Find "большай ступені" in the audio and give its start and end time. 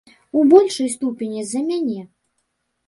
0.53-1.45